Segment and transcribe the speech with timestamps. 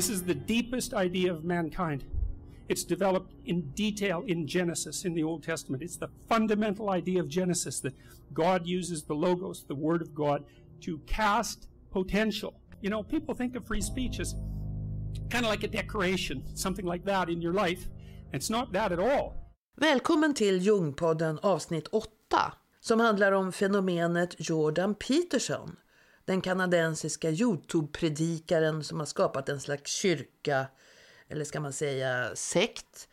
[0.00, 2.04] This is the deepest idea of mankind.
[2.70, 5.82] It's developed in detail in Genesis in the Old Testament.
[5.82, 7.92] It's the fundamental idea of Genesis that
[8.32, 10.46] God uses the Logos, the Word of God,
[10.80, 12.54] to cast potential.
[12.80, 14.36] You know, people think of free speech as
[15.28, 17.90] kind of like a decoration, something like that in your life.
[18.32, 19.52] It's not that at all.
[19.76, 25.76] Välkommen till Jungpodden avsnitt 8 som handlar om fenomenet Jordan Peterson.
[26.30, 30.66] Den kanadensiska Youtube-predikaren som har skapat en slags kyrka,
[31.28, 33.08] eller ska man säga sekt,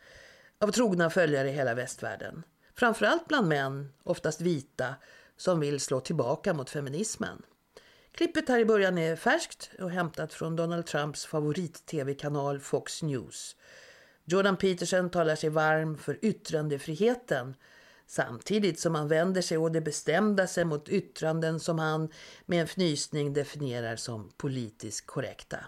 [0.58, 2.42] av trogna följare i hela västvärlden.
[2.74, 4.94] Framförallt bland män, oftast vita,
[5.36, 7.42] som vill slå tillbaka mot feminismen.
[8.12, 13.56] Klippet här i början är färskt och hämtat från Donald Trumps favorit-tv-kanal Fox News.
[14.24, 17.54] Jordan Peterson talar sig varm för yttrandefriheten
[18.08, 22.08] samtidigt som han vänder sig å det bestämda sig mot yttranden som han
[22.46, 25.58] med en fnysning definierar som politiskt korrekta.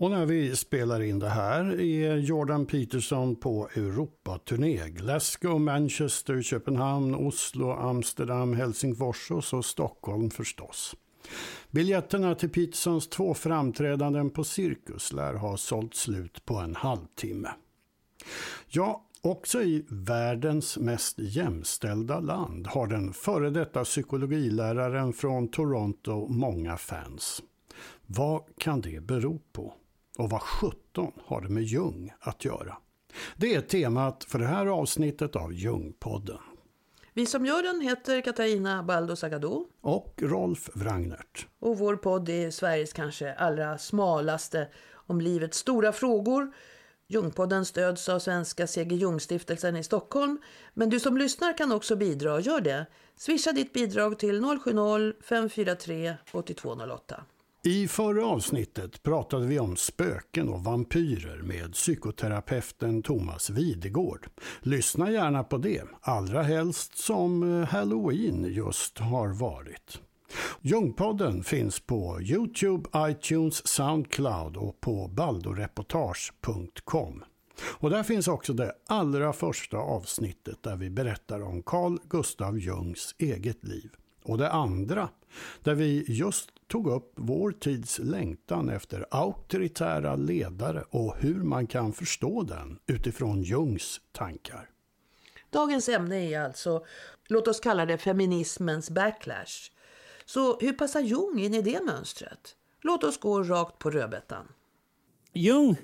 [0.00, 4.88] Och när vi spelar in det här är Jordan Peterson på Europaturné.
[4.88, 10.94] Glasgow, Manchester, Köpenhamn, Oslo, Amsterdam, Helsingfors och så Stockholm förstås.
[11.70, 17.50] Biljetterna till Petersons två framträdanden på Cirkus lär ha sålt slut på en halvtimme.
[18.68, 26.76] Ja, också i världens mest jämställda land har den före detta psykologiläraren från Toronto många
[26.76, 27.42] fans.
[28.06, 29.74] Vad kan det bero på?
[30.18, 32.76] Och vad 17 har det med Jung att göra?
[33.36, 36.38] Det är temat för det här avsnittet av Jungpodden.
[37.12, 39.66] Vi som gör den heter Katarina Baldo Sagado.
[39.80, 41.46] Och Rolf Wrangnert.
[41.58, 46.52] Och vår podd är Sveriges kanske allra smalaste om livets stora frågor.
[47.10, 48.96] Jungpodden stöds av Svenska C.G.
[48.96, 50.38] Jung-stiftelsen i Stockholm.
[50.74, 52.40] Men du som lyssnar kan också bidra.
[52.40, 52.86] Gör det.
[53.16, 57.24] Swisha ditt bidrag till 070-543 8208.
[57.62, 64.28] I förra avsnittet pratade vi om spöken och vampyrer med psykoterapeuten Thomas Videgård.
[64.60, 70.00] Lyssna gärna på det, allra helst som eh, Halloween just har varit.
[70.60, 77.24] Ljungpodden finns på Youtube, iTunes, Soundcloud och på baldoreportage.com.
[77.62, 83.14] Och där finns också det allra första avsnittet där vi berättar om Carl Gustav Jungs
[83.18, 83.90] eget liv.
[84.22, 85.08] Och det andra,
[85.62, 91.92] där vi just tog upp vår tids längtan efter auktoritära ledare och hur man kan
[91.92, 94.70] förstå den utifrån Jungs tankar.
[95.50, 96.84] Dagens ämne är alltså,
[97.28, 99.70] låt oss kalla det feminismens backlash.
[100.30, 102.56] Så hur passar Jung in i det mönstret?
[102.82, 104.48] Låt oss gå rakt på rödbetan.
[105.32, 105.76] Jung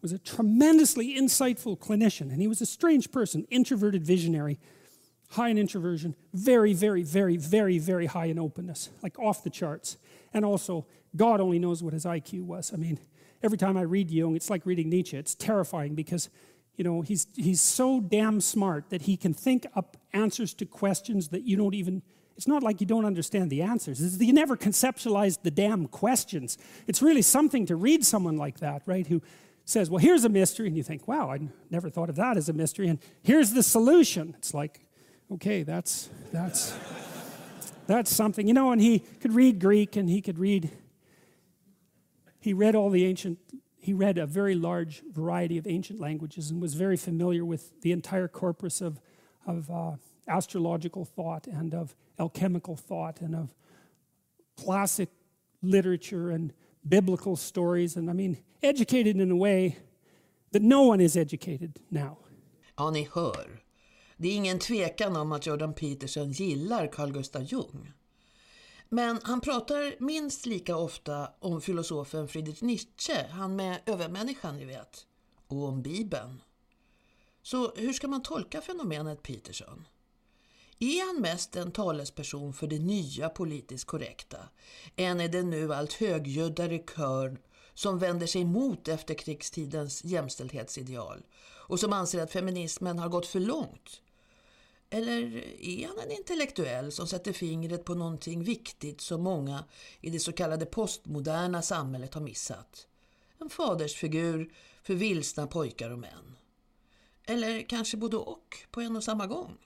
[0.00, 4.58] was a tremendously insightful clinician and he was a strange person, introverted visionary.
[5.30, 9.96] high in introversion, very, very, very, very, very high in openness, like off the charts.
[10.34, 12.72] And also, God only knows what his IQ was.
[12.74, 12.98] I mean,
[13.42, 15.16] every time I read Jung, it's like reading Nietzsche.
[15.16, 16.30] It's terrifying because,
[16.76, 21.28] you know, he's, he's so damn smart that he can think up answers to questions
[21.28, 22.02] that you don't even,
[22.40, 24.00] it's not like you don't understand the answers.
[24.00, 26.56] It's, you never conceptualized the damn questions.
[26.86, 29.20] It's really something to read someone like that, right, who
[29.66, 30.66] says, well, here's a mystery.
[30.66, 32.88] And you think, wow, I never thought of that as a mystery.
[32.88, 34.34] And here's the solution.
[34.38, 34.80] It's like,
[35.30, 36.74] okay, that's, that's,
[37.86, 38.48] that's something.
[38.48, 40.70] You know, and he could read Greek and he could read,
[42.38, 43.38] he read all the ancient,
[43.76, 47.92] he read a very large variety of ancient languages and was very familiar with the
[47.92, 48.98] entire corpus of,
[49.46, 49.90] of uh,
[50.26, 53.54] astrological thought and of alchemical thought and of
[54.64, 55.10] classic
[55.62, 57.96] literature and biblical stories.
[57.96, 59.78] And I mean, educated in a way
[60.52, 62.18] that no one is educated now.
[62.76, 63.62] Ja, ni hör.
[64.16, 67.92] Det är ingen tvekan om att Jordan Peterson gillar Carl Gustav Jung.
[68.88, 75.06] Men han pratar minst lika ofta om filosofen Friedrich Nietzsche, han med övermänniskan ni vet,
[75.46, 76.42] och om Bibeln.
[77.42, 79.86] Så hur ska man tolka fenomenet Peterson?
[80.82, 84.38] Är han mest en talesperson för det nya politiskt korrekta,
[84.96, 87.40] än i den nu allt högljuddare kör
[87.74, 94.00] som vänder sig mot efterkrigstidens jämställdhetsideal och som anser att feminismen har gått för långt
[94.90, 99.64] eller är han en intellektuell som sätter fingret på någonting viktigt som många
[100.00, 102.86] i det så kallade postmoderna samhället har missat?
[103.38, 104.52] En fadersfigur
[104.82, 106.36] för vilsna pojkar och män.
[107.26, 109.58] Eller kanske både och på en och samma gång.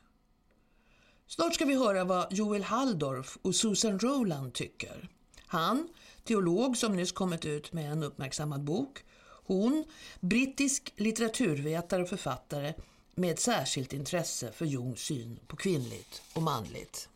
[1.26, 5.08] Snart ska vi höra vad Joel Halldorf och Susan Rowland tycker.
[5.46, 5.88] Han,
[6.24, 9.04] teolog som nyss kommit ut med en uppmärksammad bok.
[9.46, 9.84] Hon,
[10.20, 12.74] brittisk litteraturvetare och författare
[13.14, 17.08] med ett särskilt intresse för Jungs syn på kvinnligt och manligt.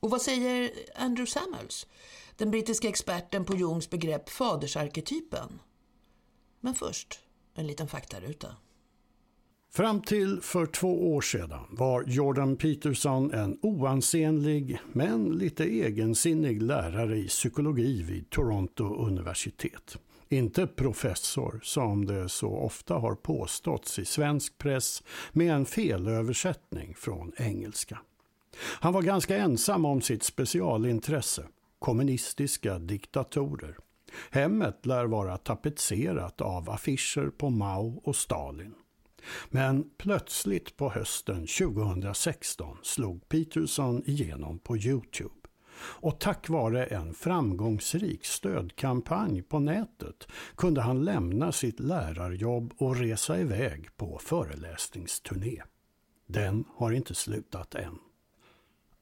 [0.00, 1.86] Och vad säger Andrew Samuels,
[2.36, 5.60] den brittiska experten på Jungs begrepp fadersarketypen?
[6.60, 7.20] Men först
[7.54, 8.56] en liten faktaruta.
[9.74, 17.18] Fram till för två år sedan var Jordan Peterson en oansenlig men lite egensinnig lärare
[17.18, 19.98] i psykologi vid Toronto universitet.
[20.28, 25.02] Inte professor som det så ofta har påståtts i svensk press
[25.32, 27.98] med en felöversättning från engelska.
[28.80, 31.46] Han var ganska ensam om sitt specialintresse,
[31.78, 33.76] kommunistiska diktatorer.
[34.30, 38.74] Hemmet lär vara tapetserat av affischer på Mao och Stalin.
[39.50, 45.34] Men plötsligt på hösten 2016 slog Peterson igenom på Youtube.
[45.78, 53.40] Och tack vare en framgångsrik stödkampanj på nätet kunde han lämna sitt lärarjobb och resa
[53.40, 55.62] iväg på föreläsningsturné.
[56.26, 57.98] Den har inte slutat än.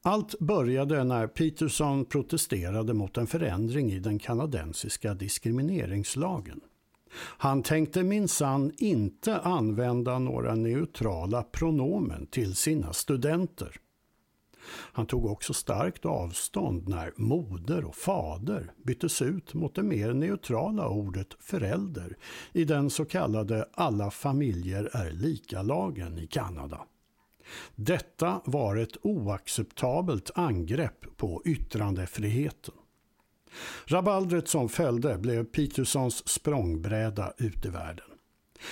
[0.03, 6.61] Allt började när Peterson protesterade mot en förändring i den kanadensiska diskrimineringslagen.
[7.13, 13.75] Han tänkte minsann inte använda några neutrala pronomen till sina studenter.
[14.69, 20.89] Han tog också starkt avstånd när moder och fader byttes ut mot det mer neutrala
[20.89, 22.17] ordet förälder
[22.53, 26.81] i den så kallade alla familjer är lika-lagen i Kanada.
[27.75, 32.75] Detta var ett oacceptabelt angrepp på yttrandefriheten.
[33.85, 38.05] Rabaldret som följde blev Petersons språngbräda ut i världen.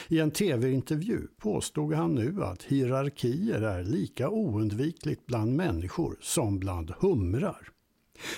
[0.07, 6.93] I en tv-intervju påstod han nu att hierarkier är lika oundvikligt bland människor som bland
[6.99, 7.69] humrar.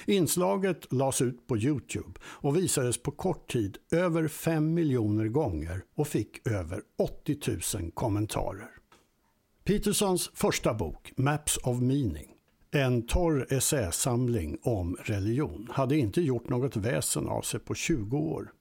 [0.06, 6.08] Inslaget lades ut på Youtube och visades på kort tid över 5 miljoner gånger och
[6.08, 7.38] fick över 80
[7.78, 8.70] 000 kommentarer.
[9.64, 12.31] Petersons första bok, Maps of Meaning,
[12.72, 18.52] en torr essäsamling om religion, hade inte gjort något väsen av sig på 20 år.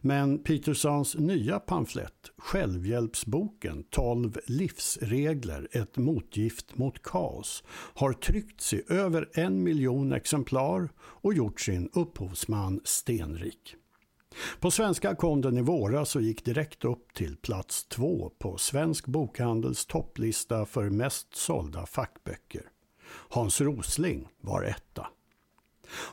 [0.00, 9.28] Men Petersons nya pamflett, Självhjälpsboken 12 livsregler, ett motgift mot kaos, har tryckts i över
[9.34, 13.74] en miljon exemplar och gjort sin upphovsman stenrik.
[14.60, 19.06] På svenska kom den i våras och gick direkt upp till plats två på Svensk
[19.06, 22.62] Bokhandels topplista för mest sålda fackböcker.
[23.28, 25.06] Hans Rosling var etta.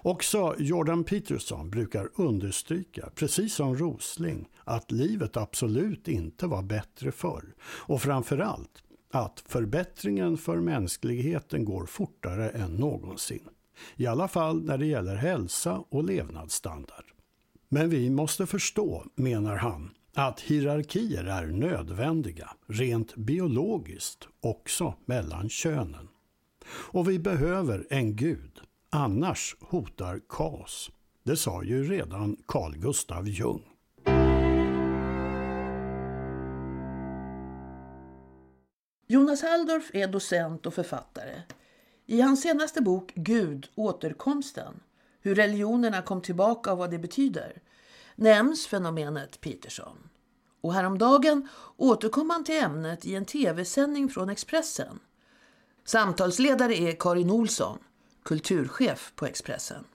[0.02, 7.56] Också Jordan Peterson brukar understryka, precis som Rosling, att livet absolut inte var bättre förr.
[7.62, 13.50] Och framförallt att förbättringen för mänskligheten går fortare än någonsin.
[13.96, 17.06] I alla fall när det gäller hälsa och levnadsstandard.
[17.70, 26.08] Men vi måste förstå, menar han, att hierarkier är nödvändiga, rent biologiskt, också mellan könen.
[26.68, 28.60] Och vi behöver en gud,
[28.90, 30.92] annars hotar kaos.
[31.24, 33.64] Det sa ju redan Carl Gustav Jung.
[39.08, 41.42] Jonas Halldorf är docent och författare.
[42.06, 44.80] I hans senaste bok Gud, återkomsten,
[45.22, 47.62] hur religionerna kom tillbaka och vad det betyder,
[48.16, 50.10] nämns fenomenet Peterson.
[50.62, 51.48] Och häromdagen
[51.78, 55.00] återkom han till ämnet i en tv-sändning från Expressen.
[55.88, 57.80] Samtalsledare är Karin Olsson,
[58.24, 59.86] kulturchef på Expressen.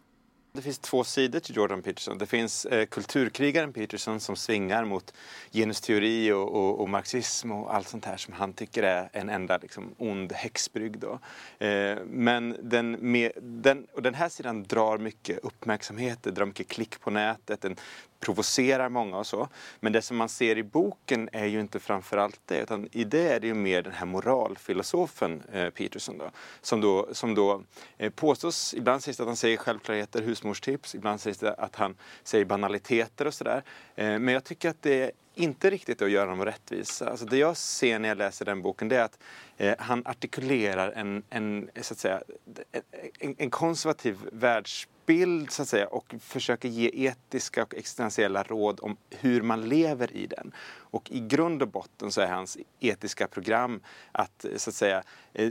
[0.52, 2.18] Det finns två sidor till Jordan Peterson.
[2.18, 5.14] Det finns eh, kulturkrigaren Peterson som svingar mot
[5.52, 9.58] genusteori och, och, och, marxism och allt sånt här som han tycker är en enda
[9.58, 11.00] liksom, ond häxbrygd.
[11.00, 11.18] Då.
[11.66, 16.68] Eh, men den, med, den, och den här sidan drar mycket uppmärksamhet, det drar mycket
[16.68, 17.76] klick på nätet, den
[18.20, 19.48] provocerar många och så.
[19.80, 23.28] Men det som man ser i boken är ju inte framförallt det utan i det
[23.28, 27.62] är det ju mer den här moralfilosofen eh, Peterson då som då, som då
[27.98, 31.96] eh, påstås, ibland sägs det att han säger självklarheter, husmorstips, ibland sägs det att han
[32.22, 33.62] säger banaliteter och sådär.
[33.94, 37.10] Eh, men jag tycker att det är inte riktigt att göra dem rättvisa.
[37.10, 39.18] Alltså det jag ser när jag läser den boken det är att
[39.56, 42.22] eh, han artikulerar en, en, så att säga,
[43.18, 48.80] en, en konservativ världsbild bild så att säga och försöker ge etiska och existentiella råd
[48.82, 50.52] om hur man lever i den.
[50.90, 53.80] Och i grund och botten så är hans etiska program
[54.12, 55.02] att så att säga
[55.32, 55.50] eh,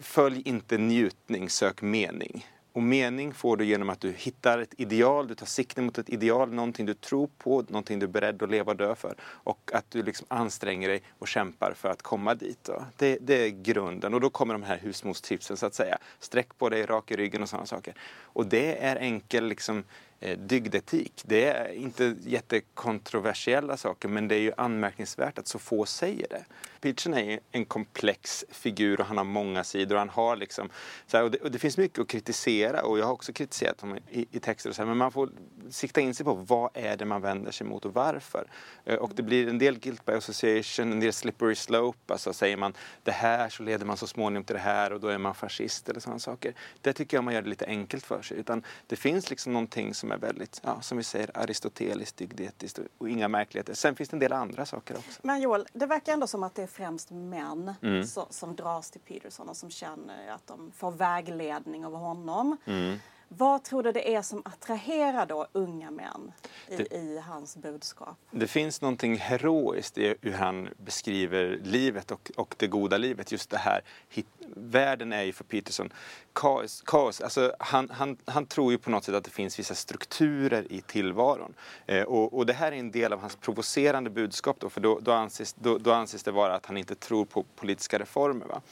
[0.00, 2.46] följ inte njutning, sök mening.
[2.74, 6.08] Och mening får du genom att du hittar ett ideal, du tar sikte mot ett
[6.08, 9.14] ideal, någonting du tror på, någonting du är beredd att leva och dö för.
[9.22, 12.68] Och att du liksom anstränger dig och kämpar för att komma dit.
[12.96, 14.14] Det, det, är grunden.
[14.14, 15.98] Och då kommer de här husmorstipsen så att säga.
[16.18, 17.94] Sträck på dig, rak i ryggen och sådana saker.
[18.22, 19.84] Och det är enkel liksom,
[20.20, 21.22] Eh, dygdetik.
[21.24, 26.44] Det är inte jättekontroversiella saker men det är ju anmärkningsvärt att så få säger det.
[26.80, 29.96] Peterson är en komplex figur och han har många sidor.
[29.96, 30.70] Han har liksom,
[31.12, 33.98] här, och, det, och, det, finns mycket att kritisera och jag har också kritiserat honom
[34.10, 35.30] i, i texter och så här, men man får
[35.70, 38.46] sikta in sig på vad är det man vänder sig mot och varför.
[38.84, 42.56] Eh, och det blir en del guilt by association, en del slippery slope, alltså säger
[42.56, 45.34] man det här så leder man så småningom till det här och då är man
[45.34, 46.54] fascist eller sådana saker.
[46.80, 48.38] Det tycker jag man gör det lite enkelt för sig.
[48.38, 53.08] Utan det finns liksom någonting som är väldigt, ja, som vi säger, aristoteliskt, dygdetiskt och
[53.08, 53.74] inga märkligheter.
[53.74, 55.20] Sen finns det en del andra saker också.
[55.22, 58.04] Men Joel, det verkar ändå som att det är främst män mm.
[58.04, 62.56] som, som dras till Peterson och som känner att de får vägledning av honom.
[62.64, 62.98] Mm.
[63.36, 66.32] Vad tror du det är som attraherar då unga män
[66.68, 68.18] i, det, i, hans budskap?
[68.30, 73.32] Det finns någonting heroiskt i hur han beskriver livet och, och det goda livet.
[73.32, 75.92] Just det här, hit, världen är ju för Peterson
[76.32, 76.82] kaos.
[76.86, 77.20] kaos.
[77.20, 80.80] Alltså, han, han, han tror ju på något sätt att det finns vissa strukturer i
[80.80, 81.54] tillvaron.
[81.86, 84.98] Eh, och, och, det här är en del av hans provocerande budskap då, för då,
[85.02, 88.46] då, anses, då, då anses det vara att han inte tror på politiska reformer.
[88.46, 88.62] Va?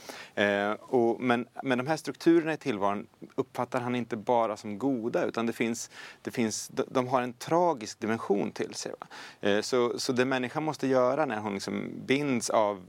[0.43, 5.25] Eh, och, men, men de här strukturerna i tillvaron uppfattar han inte bara som goda
[5.25, 5.91] utan det finns,
[6.23, 8.93] det finns, de har en tragisk dimension till sig.
[9.41, 12.83] Eh, så, så det människan måste göra när hon liksom binds av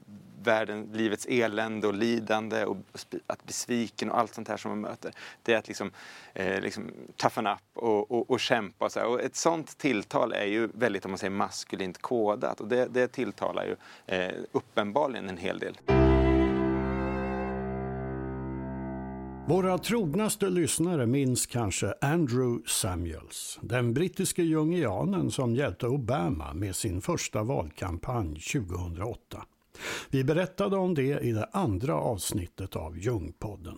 [0.44, 2.78] världen, livets elände och lidande och
[3.28, 5.14] att bli och allt sånt här som man möter.
[5.44, 5.92] Det är att liksom,
[6.34, 8.86] eh, liksom toughen up och, och, och kämpa.
[8.86, 9.08] Och, så här.
[9.08, 13.08] och ett sånt tilltal är ju väldigt, om man säger maskulint kodat och det, det
[13.08, 13.76] tilltalar ju
[14.16, 15.78] eh, uppenbarligen en hel del.
[19.48, 27.02] Våra trognaste lyssnare minns kanske Andrew Samuels, den brittiske jungianen som hjälpte Obama med sin
[27.02, 29.44] första valkampanj 2008.
[30.10, 33.78] Vi berättade om det i det andra avsnittet av Jungpodden.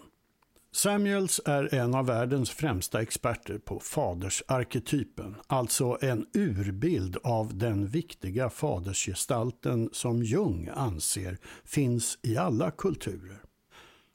[0.76, 8.50] Samuels är en av världens främsta experter på fadersarketypen, alltså en urbild av den viktiga
[8.50, 13.42] fadersgestalten som Jung anser finns i alla kulturer.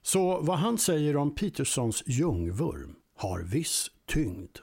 [0.03, 4.59] Så vad han säger om Petersons Jungvurm har viss tyngd.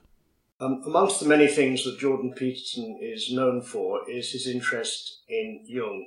[0.60, 5.66] Um, amongst the many things that Jordan Peterson is known for is his interest in
[5.76, 6.06] Jung.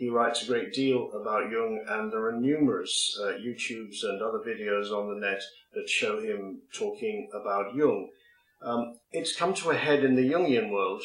[0.00, 4.38] He writes a great deal about Jung, and there are numerous uh, YouTubes and other
[4.38, 5.42] videos on the net
[5.74, 8.08] that show him talking about Jung.
[8.62, 11.02] Um, it's come to a head in the Jungian world.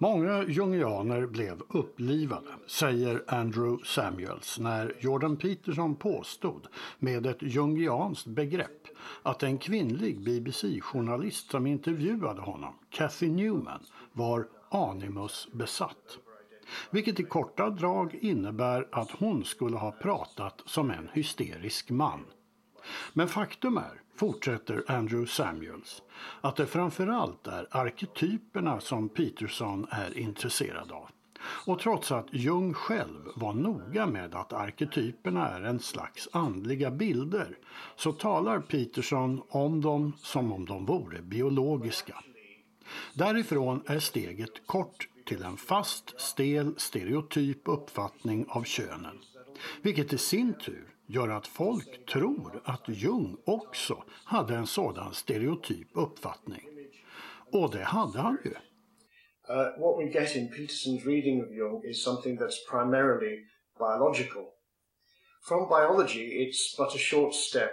[0.00, 6.66] Många jungianer blev upplivade, säger Andrew Samuels, när Jordan Peterson påstod
[6.98, 8.88] med ett jungianskt begrepp
[9.22, 13.80] att en kvinnlig BBC-journalist som intervjuade honom, Cathy Newman,
[14.12, 16.18] var animus besatt
[16.90, 22.24] vilket i korta drag innebär att hon skulle ha pratat som en hysterisk man.
[23.12, 26.02] Men faktum är, fortsätter Andrew Samuels,
[26.40, 31.08] att det framförallt är arketyperna som Peterson är intresserad av.
[31.66, 37.58] Och trots att Jung själv var noga med att arketyperna är en slags andliga bilder
[37.96, 42.14] så talar Peterson om dem som om de vore biologiska.
[43.14, 49.18] Därifrån är steget kort till en fast, stel, stereotyp uppfattning av könen.
[49.82, 55.88] Vilket i sin tur gör att folk tror att Jung också hade en sådan stereotyp
[55.92, 56.68] uppfattning.
[57.52, 58.50] Och det hade han ju.
[58.50, 63.36] Uh, what we get in Peterson's reading of Jung is something that's primarily
[63.78, 64.44] biological.
[65.48, 67.72] From biology, it's but a short step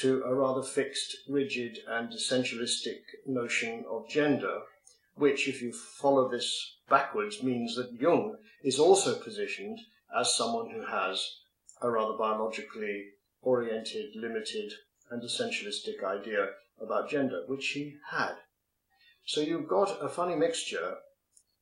[0.00, 4.60] to a rather fixed, rigid, and essentialistic notion of gender,
[5.14, 9.78] which, if you follow this backwards means that Jung is also positioned
[10.18, 11.40] as someone who has
[11.80, 13.10] a rather biologically
[13.42, 14.72] oriented, limited,
[15.10, 16.48] and essentialistic idea
[16.80, 18.34] about gender, which he had.
[19.26, 20.96] So you've got a funny mixture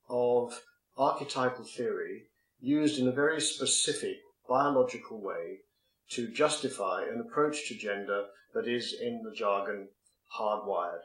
[0.09, 0.61] of
[0.97, 2.23] archetypal theory
[2.59, 5.59] used in a very specific biological way
[6.11, 9.87] to justify an approach to gender that is, in the jargon,
[10.37, 11.01] hardwired.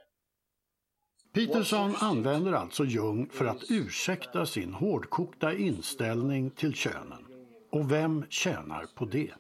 [1.33, 7.25] Peterson använder alltså Jung för att ursäkta sin hårdkokta inställning till könen.
[7.71, 9.33] Och vem tjänar på det?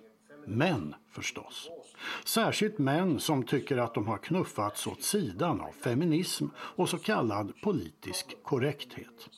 [0.47, 1.71] Män förstås.
[2.25, 7.53] Särskilt män som tycker att de har knuffats åt sidan av feminism och så kallad
[7.63, 9.29] politisk korrekthet.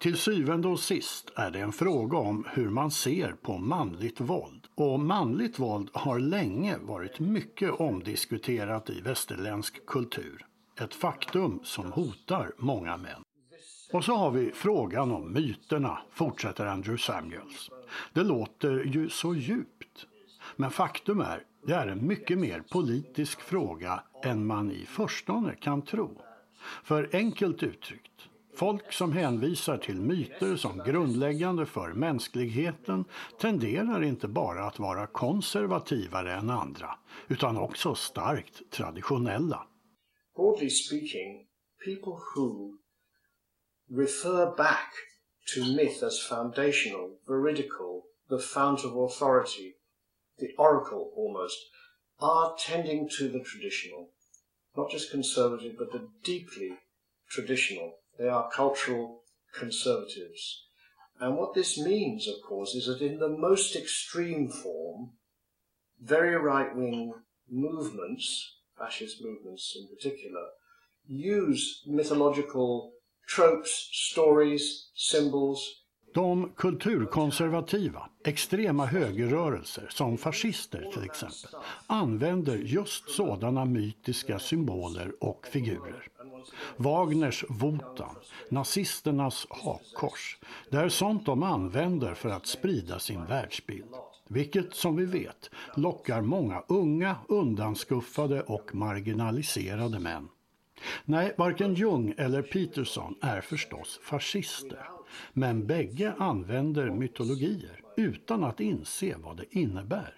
[0.00, 4.66] Till syvende och sist är det en fråga om hur man ser på manligt våld.
[4.74, 10.46] Och manligt våld har länge varit mycket omdiskuterat i västerländsk kultur.
[10.80, 13.22] Ett faktum som hotar många män.
[13.92, 17.70] Och så har vi frågan om myterna, fortsätter Andrew Samuels.
[18.12, 20.06] Det låter ju så djupt.
[20.56, 25.82] Men faktum är, det är en mycket mer politisk fråga än man i förstone kan
[25.82, 26.22] tro.
[26.82, 33.04] För enkelt uttryckt, folk som hänvisar till myter som grundläggande för mänskligheten
[33.40, 39.66] tenderar inte bara att vara konservativare än andra, utan också starkt traditionella.
[40.36, 41.46] Broadly speaking,
[41.82, 42.78] people who
[43.90, 44.92] refer back
[45.48, 49.76] to myth as foundational, veridical, the fount of authority,
[50.38, 51.56] the oracle almost,
[52.20, 54.10] are tending to the traditional,
[54.76, 56.72] not just conservative, but the deeply
[57.30, 57.94] traditional.
[58.18, 59.22] They are cultural
[59.58, 60.64] conservatives.
[61.20, 65.12] And what this means, of course, is that in the most extreme form,
[66.00, 67.14] very right wing
[67.48, 70.42] movements, fascist movements in particular,
[71.08, 72.92] use mythological
[73.36, 75.82] tropes, stories, symbols.
[76.14, 86.08] De kulturkonservativa, extrema högerrörelser som fascister till exempel använder just sådana mytiska symboler och figurer.
[86.76, 88.16] Wagners Votan,
[88.48, 90.38] nazisternas hakkors,
[90.70, 93.94] det är sånt de använder för att sprida sin världsbild.
[94.28, 100.28] Vilket som vi vet lockar många unga, undanskuffade och marginaliserade män.
[101.04, 104.88] Nej, varken Jung eller Peterson är förstås fascister.
[105.32, 110.14] Men bägge använder mytologier utan att inse vad det innebär.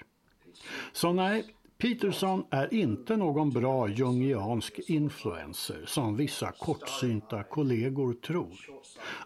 [0.93, 8.55] Så nej, Peterson är inte någon bra jungiansk influencer som vissa kortsynta kollegor tror.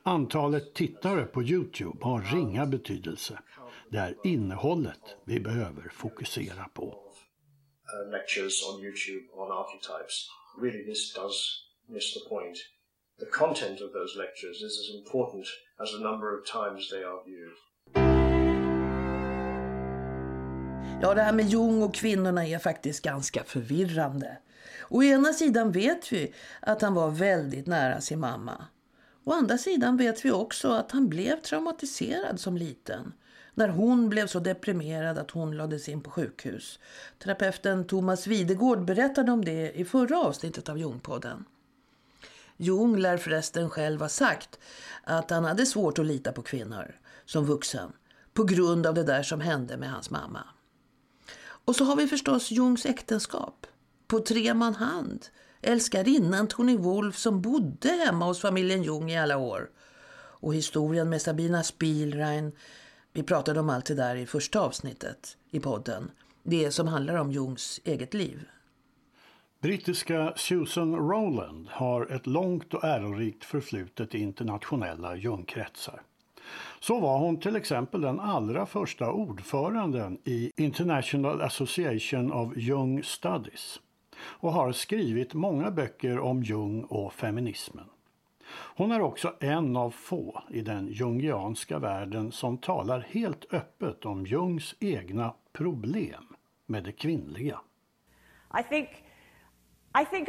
[0.02, 3.38] Antalet tittare på Youtube har ringa betydelse.
[3.92, 6.84] Det är innehållet vi behöver fokusera på.
[6.84, 10.28] Uh, lectures on YouTube on archetypes.
[10.62, 11.36] Really, this does
[11.88, 12.56] miss the point.
[13.20, 15.46] The content of those lectures is as important
[15.78, 17.56] as the number of times they are viewed.
[21.02, 24.38] Ja, det här med Jung och kvinnorna är faktiskt ganska förvirrande.
[24.88, 28.66] Å ena sidan vet vi att han var väldigt nära sin mamma.
[29.24, 33.12] Å andra sidan vet vi också att han blev traumatiserad som liten.
[33.54, 36.78] När hon blev så deprimerad att hon lades in på sjukhus.
[37.18, 41.44] Terapeuten Thomas Videgård berättade om det i förra avsnittet av Jungpodden.
[42.56, 44.58] Jung lär förresten själv ha sagt
[45.04, 47.92] att han hade svårt att lita på kvinnor som vuxen
[48.34, 50.44] på grund av det där som hände med hans mamma.
[51.64, 53.66] Och så har vi förstås Jungs äktenskap.
[54.06, 55.26] På tre man hand.
[55.62, 59.70] Älskarinnan Tony Wolf som bodde hemma hos familjen Jung i alla år.
[60.14, 62.52] Och historien med Sabina Spielrein.
[63.14, 66.10] Vi pratade om allt det där i första avsnittet i podden.
[66.42, 68.44] Det som handlar om Jungs eget liv.
[69.60, 76.02] Brittiska Susan Rowland har ett långt och ärorikt förflutet i internationella Jungkretsar.
[76.80, 83.80] Så var hon till exempel den allra första ordföranden i International Association of Jung Studies
[84.22, 87.86] och har skrivit många böcker om Jung och feminismen.
[88.76, 94.26] Hon är också en av få i den jungianska världen som talar helt öppet om
[94.26, 96.24] Jungs egna problem
[96.66, 97.60] med det kvinnliga.
[98.60, 98.88] I think,
[100.02, 100.28] I think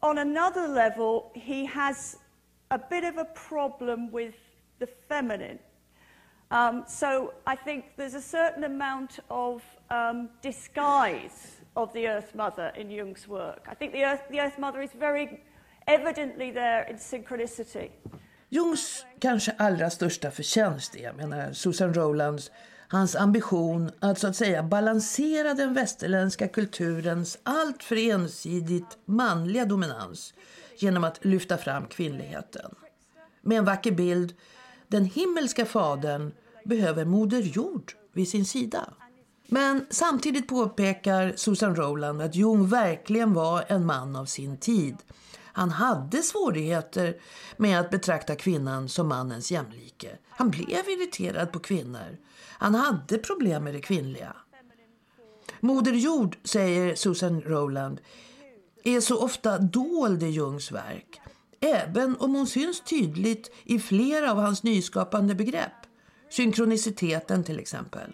[0.00, 2.16] on another level he has
[2.68, 4.36] a bit of a problem with
[4.78, 5.58] the feminine.
[6.50, 12.72] Um, so I think there's a certain amount of um, disguise of the Earth Mother
[12.76, 13.66] in Jung's work.
[13.68, 15.40] I think the Earth, the Earth Mother is very
[15.86, 17.90] evidently there in synchronicity.
[18.48, 22.50] Jungs kanske allra största förtjänst är, menar Susan Rowlands,
[22.88, 30.34] hans ambition att så att säga balansera den västerländska kulturens alltför ensidigt manliga dominans
[30.78, 32.74] genom att lyfta fram kvinnligheten.
[33.42, 34.34] Med en vacker bild
[34.88, 36.32] den himmelska fadern
[36.64, 38.92] behöver Moder Jord vid sin sida.
[39.48, 44.96] Men samtidigt påpekar Susan Rowland att Jung verkligen var en man av sin tid.
[45.56, 47.16] Han hade svårigheter
[47.56, 50.18] med att betrakta kvinnan som mannens jämlike.
[50.28, 52.18] Han blev irriterad på kvinnor.
[52.58, 54.36] Han hade problem med det kvinnliga.
[55.60, 58.00] Moder Jord, säger Susan Rowland,
[58.84, 61.20] är så ofta dold i Jungs verk
[61.60, 65.72] även om hon syns tydligt i flera av hans nyskapande begrepp.
[66.30, 68.12] Synkroniciteten till exempel.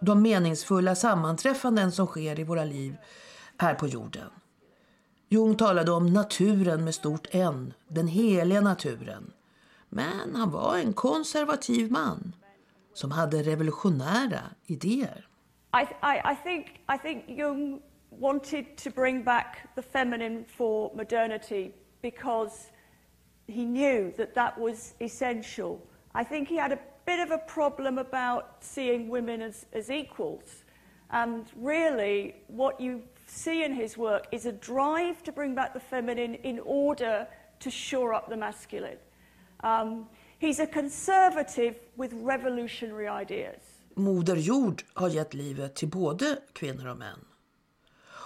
[0.00, 2.96] De meningsfulla sammanträffanden som sker i våra liv
[3.58, 4.30] här på jorden.
[5.28, 9.32] Jung talade om naturen med stort N, den heliga naturen.
[9.88, 12.34] Men han var en konservativ man
[12.92, 15.28] som hade revolutionära idéer.
[15.72, 21.72] I, I, I, think, I think Jung wanted to bring back the feminine for modernity
[22.02, 22.70] because
[23.46, 25.78] he knew that that was essential.
[26.14, 30.64] I think he had a bit of a problem about seeing women as, as equals.
[31.10, 35.80] And really, what you see in his work is a drive to bring back the
[35.80, 37.26] feminine in order
[37.60, 38.98] to shore up the masculine.
[39.60, 40.08] Um,
[40.38, 43.62] he's a conservative with revolutionary ideas.
[43.94, 47.24] Moder Jord har gett livet till både kvinnor och män.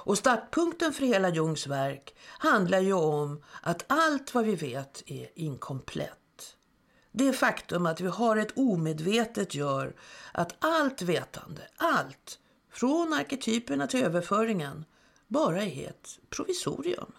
[0.02, 5.28] Och startpunkten för hela Jungs verk handlar ju om att allt vad vi vet är
[5.34, 6.56] inkomplett.
[7.12, 9.94] Det faktum att vi har ett omedvetet gör
[10.32, 12.38] att allt vetande, allt,
[12.70, 14.85] från arketyperna till överföringen,
[15.26, 17.12] bara är ett provisorium.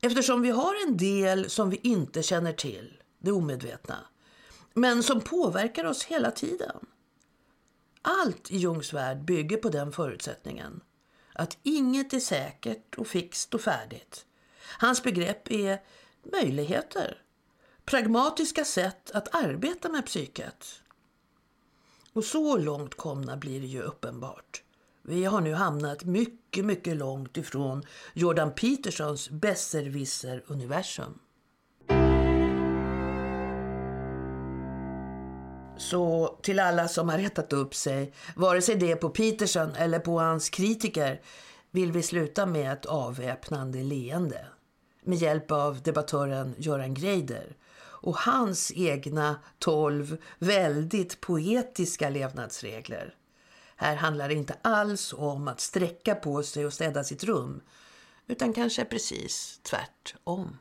[0.00, 3.98] Eftersom vi har en del som vi inte känner till, det omedvetna,
[4.74, 6.86] men som påverkar oss hela tiden.
[8.02, 10.80] Allt i Jungs värld bygger på den förutsättningen.
[11.32, 14.26] Att inget är säkert och fixt och färdigt.
[14.78, 15.82] Hans begrepp är
[16.32, 17.22] möjligheter.
[17.84, 20.79] Pragmatiska sätt att arbeta med psyket.
[22.12, 24.62] Och så långt komna blir det ju uppenbart.
[25.02, 27.82] Vi har nu hamnat mycket, mycket långt ifrån
[28.14, 31.18] Jordan Petersons besserwisser-universum.
[35.78, 39.98] Så till alla som har rättat upp sig, vare sig det är på Peterson eller
[39.98, 41.20] på hans kritiker,
[41.70, 44.46] vill vi sluta med ett avväpnande leende.
[45.02, 47.56] Med hjälp av debattören Göran Greider
[48.02, 53.14] och hans egna tolv väldigt poetiska levnadsregler.
[53.76, 57.60] Här handlar det inte alls om att sträcka på sig och städa sitt rum,
[58.26, 60.56] utan kanske precis tvärtom.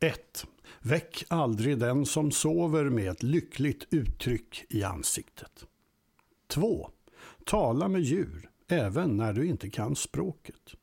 [0.00, 0.46] 1.
[0.80, 5.66] Väck aldrig den som sover med ett lyckligt uttryck i ansiktet.
[6.48, 6.90] 2.
[7.44, 10.74] Tala med djur, även när du inte kan språket.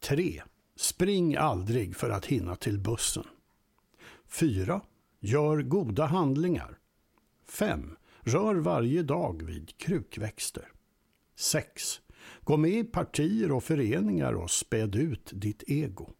[0.00, 0.42] 3.
[0.76, 3.24] Spring aldrig för att hinna till bussen.
[4.32, 4.80] 4.
[5.20, 6.78] Gör goda handlingar.
[7.48, 7.96] 5.
[8.20, 10.68] Rör varje dag vid krukväxter.
[11.36, 12.00] 6.
[12.40, 16.10] Gå med i partier och föreningar och späd ut ditt ego.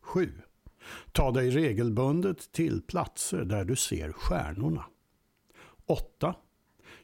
[0.00, 0.32] 7.
[1.12, 4.84] Ta dig regelbundet till platser där du ser stjärnorna.
[5.86, 6.34] 8.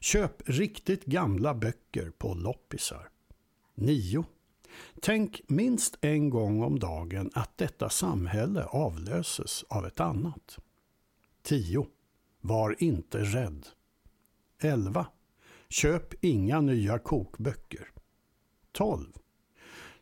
[0.00, 3.08] Köp riktigt gamla böcker på loppisar.
[3.74, 4.24] 9.
[5.00, 10.58] Tänk minst en gång om dagen att detta samhälle avlöses av ett annat.
[11.42, 11.86] 10.
[12.40, 13.66] Var inte rädd.
[14.62, 15.06] 11.
[15.68, 17.88] Köp inga nya kokböcker.
[18.72, 19.06] 12.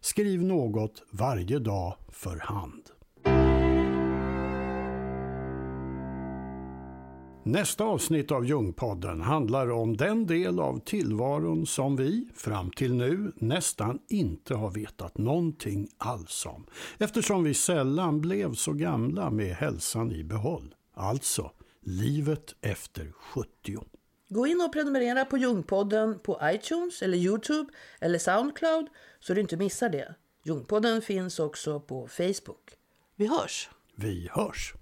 [0.01, 2.91] Skriv något varje dag för hand.
[7.47, 13.33] Nästa avsnitt av Ljungpodden handlar om den del av tillvaron som vi, fram till nu,
[13.37, 16.67] nästan inte har vetat någonting alls om.
[16.99, 20.75] Eftersom vi sällan blev så gamla med hälsan i behåll.
[20.95, 23.49] Alltså, livet efter 70.
[24.29, 28.87] Gå in och prenumerera på Ljungpodden på iTunes eller Youtube eller Soundcloud
[29.21, 30.15] så du inte missar det.
[30.45, 32.71] Ljungpodden finns också på Facebook.
[33.17, 33.71] Vi hörs!
[33.97, 34.75] Vi hörs!